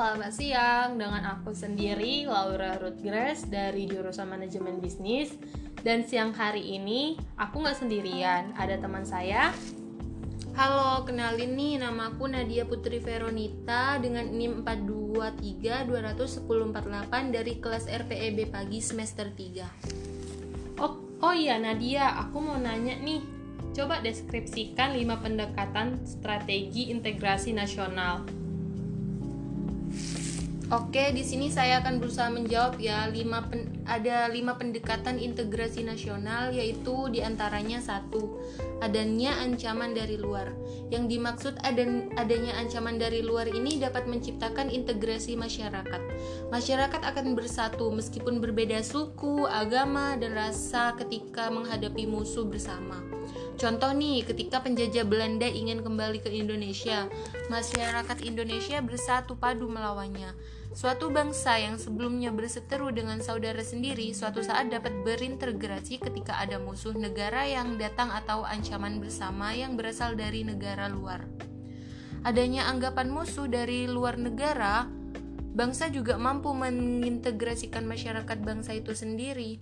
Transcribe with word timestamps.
selamat 0.00 0.32
siang 0.32 0.96
dengan 0.96 1.20
aku 1.28 1.52
sendiri 1.52 2.24
Laura 2.24 2.80
Ruth 2.80 3.04
Grace 3.04 3.44
dari 3.44 3.84
jurusan 3.84 4.32
manajemen 4.32 4.80
bisnis 4.80 5.36
dan 5.84 6.08
siang 6.08 6.32
hari 6.32 6.72
ini 6.72 7.20
aku 7.36 7.60
nggak 7.60 7.84
sendirian 7.84 8.56
ada 8.56 8.80
teman 8.80 9.04
saya 9.04 9.52
Halo, 10.56 11.04
kenalin 11.04 11.52
nih 11.52 11.84
nama 11.84 12.16
aku 12.16 12.32
Nadia 12.32 12.64
Putri 12.64 12.96
Veronita 12.96 14.00
dengan 14.00 14.24
NIM 14.24 14.64
423 14.64 15.84
dari 17.28 17.60
kelas 17.60 17.84
RPEB 17.84 18.48
pagi 18.48 18.80
semester 18.80 19.28
3. 19.28 20.80
Oh, 20.80 20.96
oh 21.20 21.34
iya 21.36 21.60
Nadia, 21.60 22.18
aku 22.24 22.40
mau 22.40 22.56
nanya 22.56 22.96
nih. 22.98 23.20
Coba 23.76 24.00
deskripsikan 24.00 24.96
5 24.96 25.22
pendekatan 25.22 26.02
strategi 26.08 26.88
integrasi 26.88 27.52
nasional 27.54 28.39
Oke, 30.70 31.10
di 31.10 31.26
sini 31.26 31.50
saya 31.50 31.82
akan 31.82 31.98
berusaha 31.98 32.30
menjawab 32.30 32.78
ya. 32.78 33.10
Lima 33.10 33.42
pen, 33.42 33.82
ada 33.90 34.30
lima 34.30 34.54
pendekatan 34.54 35.18
integrasi 35.18 35.82
nasional, 35.82 36.54
yaitu 36.54 37.10
di 37.10 37.26
antaranya 37.26 37.82
satu, 37.82 38.38
adanya 38.78 39.34
ancaman 39.42 39.98
dari 39.98 40.14
luar. 40.14 40.54
Yang 40.94 41.04
dimaksud 41.10 41.54
adan, 41.66 42.14
adanya 42.14 42.54
ancaman 42.54 43.02
dari 43.02 43.18
luar 43.18 43.50
ini 43.50 43.82
dapat 43.82 44.06
menciptakan 44.06 44.70
integrasi 44.70 45.34
masyarakat. 45.34 46.02
Masyarakat 46.54 47.02
akan 47.02 47.34
bersatu 47.34 47.90
meskipun 47.90 48.38
berbeda 48.38 48.78
suku, 48.86 49.50
agama, 49.50 50.14
dan 50.22 50.38
rasa 50.38 50.94
ketika 50.94 51.50
menghadapi 51.50 52.06
musuh 52.06 52.46
bersama. 52.46 53.02
Contoh 53.60 53.92
nih, 53.92 54.24
ketika 54.24 54.64
penjajah 54.64 55.04
Belanda 55.04 55.44
ingin 55.44 55.84
kembali 55.84 56.24
ke 56.24 56.32
Indonesia, 56.32 57.12
masyarakat 57.52 58.24
Indonesia 58.24 58.80
bersatu 58.80 59.36
padu 59.36 59.68
melawannya. 59.68 60.32
Suatu 60.72 61.12
bangsa 61.12 61.60
yang 61.60 61.76
sebelumnya 61.76 62.32
berseteru 62.32 62.88
dengan 62.88 63.20
saudara 63.20 63.60
sendiri, 63.60 64.16
suatu 64.16 64.40
saat 64.40 64.72
dapat 64.72 65.04
berintegrasi 65.04 66.00
ketika 66.00 66.40
ada 66.40 66.56
musuh 66.56 66.96
negara 66.96 67.44
yang 67.44 67.76
datang 67.76 68.08
atau 68.08 68.48
ancaman 68.48 68.96
bersama 68.96 69.52
yang 69.52 69.76
berasal 69.76 70.16
dari 70.16 70.40
negara 70.40 70.88
luar. 70.88 71.28
Adanya 72.24 72.64
anggapan 72.64 73.12
musuh 73.12 73.44
dari 73.44 73.84
luar 73.84 74.16
negara, 74.16 74.88
bangsa 75.52 75.92
juga 75.92 76.16
mampu 76.16 76.48
mengintegrasikan 76.56 77.84
masyarakat 77.84 78.40
bangsa 78.40 78.72
itu 78.72 78.96
sendiri. 78.96 79.60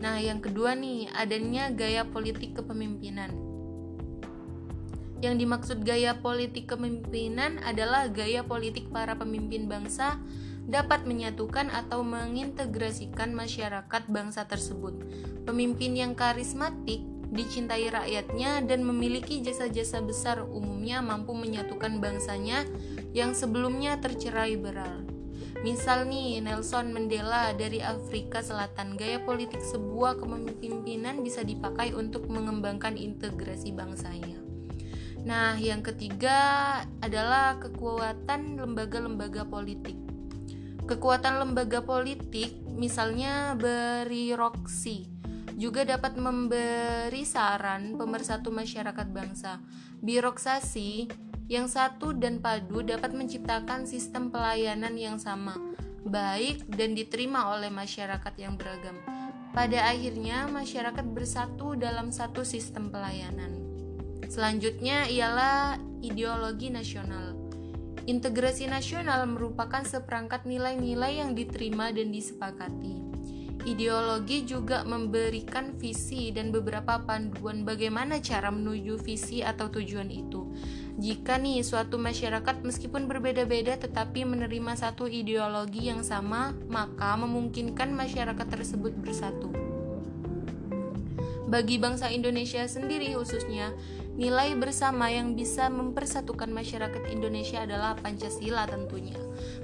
Nah, 0.00 0.16
yang 0.16 0.40
kedua 0.40 0.72
nih, 0.72 1.12
adanya 1.12 1.68
gaya 1.68 2.08
politik 2.08 2.56
kepemimpinan. 2.56 3.50
Yang 5.20 5.34
dimaksud 5.44 5.78
gaya 5.84 6.16
politik 6.16 6.72
kepemimpinan 6.72 7.60
adalah 7.60 8.08
gaya 8.08 8.40
politik 8.40 8.88
para 8.88 9.12
pemimpin 9.20 9.68
bangsa 9.68 10.16
dapat 10.64 11.04
menyatukan 11.04 11.68
atau 11.68 12.00
mengintegrasikan 12.00 13.36
masyarakat 13.36 14.02
bangsa 14.08 14.48
tersebut. 14.48 14.96
Pemimpin 15.44 15.92
yang 15.92 16.16
karismatik, 16.16 17.04
dicintai 17.28 17.92
rakyatnya, 17.92 18.64
dan 18.64 18.80
memiliki 18.80 19.44
jasa-jasa 19.44 20.00
besar 20.00 20.40
umumnya 20.40 21.04
mampu 21.04 21.36
menyatukan 21.36 22.00
bangsanya 22.00 22.64
yang 23.12 23.36
sebelumnya 23.36 24.00
tercerai 24.00 24.56
beral. 24.56 25.09
Misal 25.60 26.08
nih 26.08 26.40
Nelson 26.40 26.88
Mandela 26.88 27.52
dari 27.52 27.84
Afrika 27.84 28.40
Selatan, 28.40 28.96
gaya 28.96 29.20
politik 29.20 29.60
sebuah 29.60 30.16
kepemimpinan 30.16 31.20
bisa 31.20 31.44
dipakai 31.44 31.92
untuk 31.92 32.32
mengembangkan 32.32 32.96
integrasi 32.96 33.76
bangsanya. 33.76 34.40
Nah, 35.20 35.60
yang 35.60 35.84
ketiga 35.84 36.80
adalah 37.04 37.60
kekuatan 37.60 38.56
lembaga-lembaga 38.56 39.44
politik. 39.44 40.00
Kekuatan 40.88 41.44
lembaga 41.44 41.84
politik, 41.84 42.56
misalnya 42.72 43.52
birokrasi, 43.52 45.12
juga 45.60 45.84
dapat 45.84 46.16
memberi 46.16 47.20
saran 47.28 48.00
pemersatu 48.00 48.48
masyarakat 48.48 49.06
bangsa. 49.12 49.60
Birokrasi 50.00 51.04
yang 51.50 51.66
satu 51.66 52.14
dan 52.14 52.38
padu 52.38 52.86
dapat 52.86 53.10
menciptakan 53.10 53.82
sistem 53.82 54.30
pelayanan 54.30 54.94
yang 54.94 55.18
sama, 55.18 55.58
baik 56.06 56.62
dan 56.70 56.94
diterima 56.94 57.50
oleh 57.50 57.74
masyarakat 57.74 58.34
yang 58.38 58.54
beragam. 58.54 58.94
Pada 59.50 59.90
akhirnya, 59.90 60.46
masyarakat 60.46 61.02
bersatu 61.10 61.74
dalam 61.74 62.14
satu 62.14 62.46
sistem 62.46 62.94
pelayanan. 62.94 63.66
Selanjutnya 64.30 65.10
ialah 65.10 65.74
ideologi 66.06 66.70
nasional. 66.70 67.34
Integrasi 68.06 68.70
nasional 68.70 69.26
merupakan 69.26 69.82
seperangkat 69.82 70.46
nilai-nilai 70.46 71.18
yang 71.18 71.34
diterima 71.34 71.90
dan 71.90 72.14
disepakati. 72.14 73.10
Ideologi 73.66 74.46
juga 74.46 74.86
memberikan 74.86 75.74
visi 75.76 76.30
dan 76.30 76.48
beberapa 76.54 77.02
panduan 77.02 77.66
bagaimana 77.66 78.22
cara 78.22 78.48
menuju 78.48 79.02
visi 79.02 79.44
atau 79.44 79.68
tujuan 79.68 80.08
itu. 80.08 80.48
Jika 81.00 81.40
nih 81.40 81.64
suatu 81.64 81.96
masyarakat 81.96 82.60
meskipun 82.60 83.08
berbeda-beda 83.08 83.80
tetapi 83.80 84.28
menerima 84.28 84.76
satu 84.76 85.08
ideologi 85.08 85.88
yang 85.88 86.04
sama, 86.04 86.52
maka 86.68 87.16
memungkinkan 87.16 87.88
masyarakat 87.96 88.44
tersebut 88.44 88.92
bersatu. 89.00 89.48
Bagi 91.48 91.80
bangsa 91.80 92.12
Indonesia 92.12 92.68
sendiri 92.68 93.16
khususnya, 93.16 93.72
Nilai 94.20 94.52
bersama 94.52 95.08
yang 95.08 95.32
bisa 95.32 95.72
mempersatukan 95.72 96.52
masyarakat 96.52 97.08
Indonesia 97.08 97.64
adalah 97.64 97.96
Pancasila 97.96 98.68
tentunya. 98.68 99.16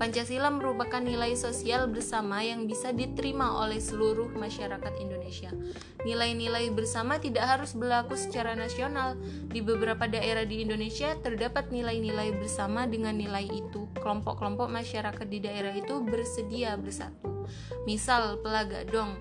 Pancasila 0.00 0.48
merupakan 0.48 1.04
nilai 1.04 1.36
sosial 1.36 1.84
bersama 1.84 2.40
yang 2.40 2.64
bisa 2.64 2.96
diterima 2.96 3.60
oleh 3.60 3.76
seluruh 3.76 4.32
masyarakat 4.32 5.04
Indonesia. 5.04 5.52
Nilai-nilai 6.00 6.72
bersama 6.72 7.20
tidak 7.20 7.44
harus 7.44 7.76
berlaku 7.76 8.16
secara 8.16 8.56
nasional. 8.56 9.20
Di 9.52 9.60
beberapa 9.60 10.08
daerah 10.08 10.48
di 10.48 10.64
Indonesia 10.64 11.12
terdapat 11.20 11.68
nilai-nilai 11.68 12.32
bersama 12.40 12.88
dengan 12.88 13.20
nilai 13.20 13.44
itu. 13.44 13.84
Kelompok-kelompok 14.00 14.72
masyarakat 14.72 15.28
di 15.28 15.44
daerah 15.44 15.76
itu 15.76 16.00
bersedia 16.00 16.72
bersatu. 16.80 17.44
Misal 17.84 18.40
Pelagadong 18.40 19.12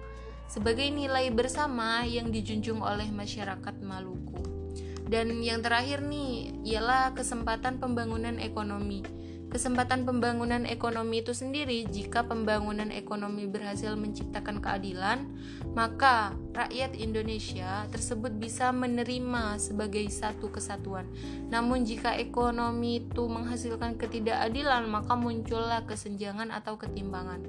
sebagai 0.48 0.88
nilai 0.88 1.28
bersama 1.36 2.08
yang 2.08 2.32
dijunjung 2.32 2.80
oleh 2.80 3.12
masyarakat 3.12 3.76
Maluku. 3.84 4.57
Dan 5.08 5.40
yang 5.40 5.64
terakhir 5.64 6.04
nih 6.04 6.52
ialah 6.68 7.16
kesempatan 7.16 7.80
pembangunan 7.80 8.36
ekonomi. 8.44 9.04
Kesempatan 9.48 10.04
pembangunan 10.04 10.68
ekonomi 10.68 11.24
itu 11.24 11.32
sendiri, 11.32 11.88
jika 11.88 12.28
pembangunan 12.28 12.92
ekonomi 12.92 13.48
berhasil 13.48 13.96
menciptakan 13.96 14.60
keadilan, 14.60 15.24
maka 15.72 16.36
rakyat 16.52 17.00
Indonesia 17.00 17.88
tersebut 17.88 18.36
bisa 18.36 18.76
menerima 18.76 19.56
sebagai 19.56 20.04
satu 20.12 20.52
kesatuan. 20.52 21.08
Namun, 21.48 21.88
jika 21.88 22.20
ekonomi 22.20 23.08
itu 23.08 23.24
menghasilkan 23.32 23.96
ketidakadilan, 23.96 24.84
maka 24.92 25.16
muncullah 25.16 25.88
kesenjangan 25.88 26.52
atau 26.52 26.76
ketimbangan. 26.76 27.40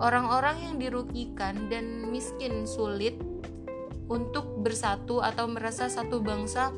Orang-orang 0.00 0.56
yang 0.72 0.76
dirugikan 0.80 1.68
dan 1.68 2.08
miskin 2.08 2.64
sulit 2.64 3.20
untuk 4.08 4.64
bersatu 4.64 5.20
atau 5.20 5.44
merasa 5.52 5.92
satu 5.92 6.24
bangsa 6.24 6.72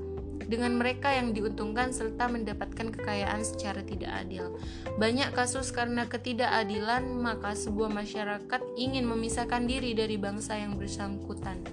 dengan 0.46 0.78
mereka 0.78 1.10
yang 1.10 1.34
diuntungkan 1.34 1.90
serta 1.90 2.30
mendapatkan 2.30 2.94
kekayaan 2.94 3.42
secara 3.42 3.82
tidak 3.82 4.12
adil. 4.14 4.54
Banyak 5.00 5.34
kasus 5.34 5.74
karena 5.74 6.06
ketidakadilan, 6.06 7.02
maka 7.18 7.58
sebuah 7.58 7.90
masyarakat 7.90 8.60
ingin 8.78 9.08
memisahkan 9.08 9.66
diri 9.66 9.98
dari 9.98 10.14
bangsa 10.14 10.54
yang 10.54 10.78
bersangkutan. 10.78 11.64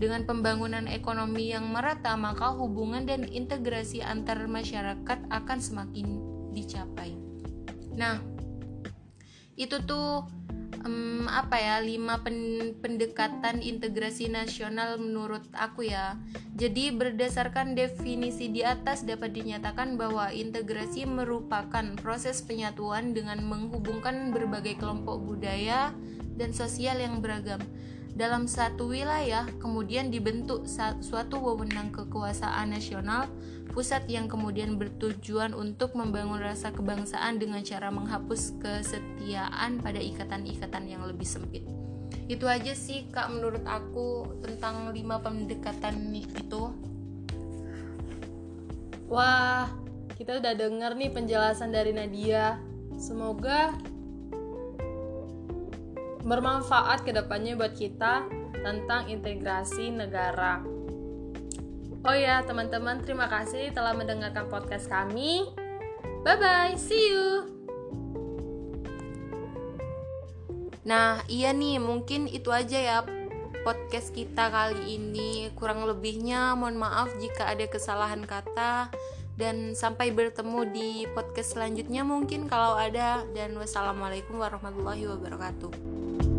Dengan 0.00 0.24
pembangunan 0.24 0.88
ekonomi 0.88 1.52
yang 1.52 1.68
merata, 1.68 2.16
maka 2.16 2.56
hubungan 2.56 3.04
dan 3.04 3.28
integrasi 3.28 4.00
antar 4.00 4.48
masyarakat 4.48 5.18
akan 5.28 5.58
semakin 5.60 6.06
dicapai. 6.56 7.12
Nah, 8.00 8.16
itu 9.60 9.76
tuh 9.84 10.24
um, 10.84 11.26
apa 11.30 11.56
ya 11.60 11.76
lima 11.82 12.22
pen, 12.22 12.72
pendekatan 12.80 13.62
integrasi 13.62 14.30
nasional 14.30 14.96
menurut 14.96 15.44
aku 15.54 15.86
ya. 15.88 16.16
Jadi 16.56 16.92
berdasarkan 16.94 17.78
definisi 17.78 18.50
di 18.50 18.66
atas 18.66 19.06
dapat 19.06 19.32
dinyatakan 19.32 19.96
bahwa 19.96 20.30
integrasi 20.30 21.06
merupakan 21.06 21.96
proses 21.98 22.42
penyatuan 22.44 23.12
dengan 23.16 23.40
menghubungkan 23.44 24.34
berbagai 24.34 24.78
kelompok 24.80 25.22
budaya 25.22 25.94
dan 26.36 26.50
sosial 26.56 26.98
yang 26.98 27.20
beragam. 27.20 27.60
Dalam 28.10 28.50
satu 28.50 28.90
wilayah 28.90 29.46
kemudian 29.62 30.10
dibentuk 30.10 30.66
suatu 31.00 31.40
wewenang 31.40 31.94
kekuasaan 31.94 32.74
nasional 32.74 33.30
pusat 33.70 34.06
yang 34.10 34.26
kemudian 34.26 34.76
bertujuan 34.76 35.54
untuk 35.54 35.94
membangun 35.94 36.42
rasa 36.42 36.74
kebangsaan 36.74 37.38
dengan 37.38 37.62
cara 37.62 37.88
menghapus 37.88 38.58
kesetiaan 38.58 39.78
pada 39.78 40.02
ikatan-ikatan 40.02 40.84
yang 40.90 41.06
lebih 41.06 41.26
sempit. 41.26 41.62
Itu 42.26 42.46
aja 42.46 42.74
sih 42.74 43.10
Kak 43.10 43.30
menurut 43.30 43.62
aku 43.66 44.38
tentang 44.42 44.90
lima 44.94 45.18
pendekatan 45.22 46.14
itu. 46.14 46.74
Wah, 49.10 49.66
kita 50.14 50.38
udah 50.38 50.54
denger 50.54 50.94
nih 50.94 51.10
penjelasan 51.10 51.74
dari 51.74 51.90
Nadia. 51.90 52.58
semoga 53.00 53.72
bermanfaat 56.20 57.00
ke 57.00 57.16
depannya 57.16 57.56
buat 57.56 57.72
kita 57.72 58.28
tentang 58.60 59.08
integrasi 59.08 59.88
negara. 59.88 60.60
Oh 62.00 62.16
ya, 62.16 62.40
teman-teman, 62.48 63.04
terima 63.04 63.28
kasih 63.28 63.76
telah 63.76 63.92
mendengarkan 63.92 64.48
podcast 64.48 64.88
kami. 64.88 65.44
Bye 66.24 66.40
bye, 66.40 66.72
see 66.72 67.12
you. 67.12 67.44
Nah, 70.88 71.20
iya 71.28 71.52
nih, 71.52 71.76
mungkin 71.76 72.24
itu 72.24 72.48
aja 72.48 72.80
ya 72.80 72.98
podcast 73.68 74.16
kita 74.16 74.48
kali 74.48 74.96
ini. 74.96 75.52
Kurang 75.52 75.84
lebihnya 75.84 76.56
mohon 76.56 76.80
maaf 76.80 77.12
jika 77.20 77.52
ada 77.52 77.68
kesalahan 77.68 78.24
kata 78.24 78.88
dan 79.36 79.76
sampai 79.76 80.08
bertemu 80.08 80.60
di 80.72 80.88
podcast 81.12 81.56
selanjutnya 81.56 82.00
mungkin 82.00 82.48
kalau 82.48 82.80
ada 82.80 83.28
dan 83.36 83.52
wassalamualaikum 83.60 84.40
warahmatullahi 84.40 85.04
wabarakatuh. 85.04 86.29